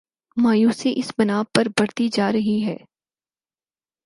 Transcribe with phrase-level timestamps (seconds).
[0.37, 2.77] مایوسی اس بنا پہ بڑھتی جا رہی ہے۔